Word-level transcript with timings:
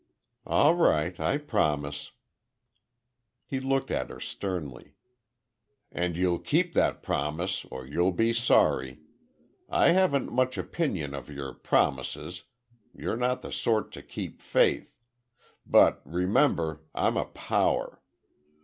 "All 0.47 0.73
right, 0.73 1.19
I 1.19 1.37
promise." 1.37 2.13
He 3.45 3.59
looked 3.59 3.91
at 3.91 4.09
her 4.09 4.19
sternly. 4.19 4.95
"And 5.91 6.17
you'll 6.17 6.39
keep 6.39 6.73
that 6.73 7.03
promise, 7.03 7.65
or 7.65 7.85
you'll 7.85 8.11
be 8.11 8.33
sorry! 8.33 9.01
I 9.69 9.89
haven't 9.91 10.31
much 10.31 10.57
opinion 10.57 11.13
of 11.13 11.29
your 11.29 11.53
promises, 11.53 12.45
you're 12.95 13.15
not 13.15 13.43
the 13.43 13.51
sort 13.51 13.91
to 13.91 14.01
keep 14.01 14.41
faith. 14.41 14.97
But, 15.67 16.01
remember 16.03 16.81
I'm 16.95 17.15
a 17.15 17.25
power. 17.25 18.01